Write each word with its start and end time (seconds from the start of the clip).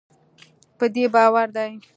په 0.77 0.85
دې 0.93 1.03
باور 1.15 1.47
دی 1.55 1.71